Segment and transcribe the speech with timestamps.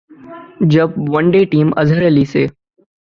[0.71, 2.45] جب one day team Azhar Ali سے